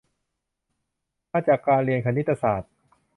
[1.31, 2.71] มาจากการเรียนคณิตศาสตร์